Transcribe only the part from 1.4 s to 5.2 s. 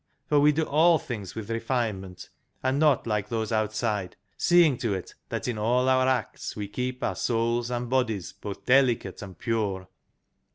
refinement, and not like those outside, seeing to it